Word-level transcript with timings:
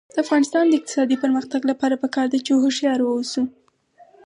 د 0.13 0.15
افغانستان 0.23 0.63
د 0.67 0.73
اقتصادي 0.79 1.15
پرمختګ 1.23 1.61
لپاره 1.71 1.95
پکار 2.03 2.25
ده 2.33 2.39
چې 2.45 2.51
هوښیار 2.61 2.99
اوسو. 3.05 3.43